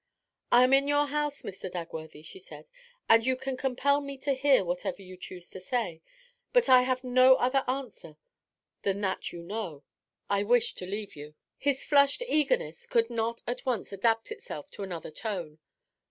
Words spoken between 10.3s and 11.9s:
wish to leave you.' His